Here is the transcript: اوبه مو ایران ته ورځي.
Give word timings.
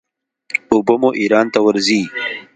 اوبه 0.71 0.93
مو 1.01 1.09
ایران 1.21 1.45
ته 1.53 1.59
ورځي. 1.65 2.01